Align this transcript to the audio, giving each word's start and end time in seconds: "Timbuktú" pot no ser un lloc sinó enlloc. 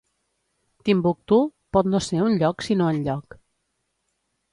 "Timbuktú" 0.87 1.37
pot 1.77 1.89
no 1.95 2.01
ser 2.05 2.21
un 2.29 2.39
lloc 2.45 2.65
sinó 2.69 2.87
enlloc. 2.95 3.37